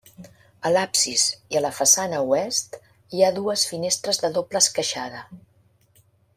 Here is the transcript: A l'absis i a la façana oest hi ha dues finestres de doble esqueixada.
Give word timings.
A 0.69 0.69
l'absis 0.71 1.25
i 1.55 1.59
a 1.59 1.61
la 1.65 1.71
façana 1.81 2.23
oest 2.37 2.79
hi 3.17 3.23
ha 3.23 3.31
dues 3.37 3.69
finestres 3.75 4.25
de 4.25 4.35
doble 4.41 4.63
esqueixada. 4.65 5.23